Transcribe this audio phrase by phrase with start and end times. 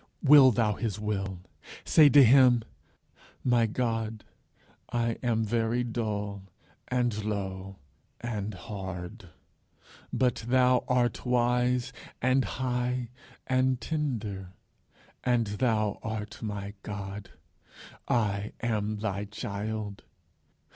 [0.23, 1.41] Will thou his will.
[1.85, 2.63] Say to him:
[3.43, 4.23] "My God,
[4.91, 6.45] I am very dull
[6.87, 7.77] and low
[8.19, 9.29] and hard;
[10.11, 13.11] but thou art wise and high
[13.45, 14.53] and tender,
[15.23, 17.29] and thou art my God.
[18.07, 20.01] I am thy child.